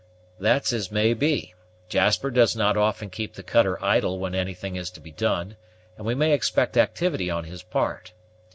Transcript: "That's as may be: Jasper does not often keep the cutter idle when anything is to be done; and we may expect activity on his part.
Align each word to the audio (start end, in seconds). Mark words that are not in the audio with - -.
"That's 0.39 0.73
as 0.73 0.91
may 0.91 1.13
be: 1.13 1.53
Jasper 1.87 2.31
does 2.31 2.55
not 2.55 2.75
often 2.75 3.11
keep 3.11 3.35
the 3.35 3.43
cutter 3.43 3.77
idle 3.85 4.17
when 4.17 4.33
anything 4.33 4.75
is 4.75 4.89
to 4.89 4.99
be 4.99 5.11
done; 5.11 5.57
and 5.95 6.07
we 6.07 6.15
may 6.15 6.33
expect 6.33 6.75
activity 6.75 7.29
on 7.29 7.43
his 7.43 7.61
part. 7.61 8.11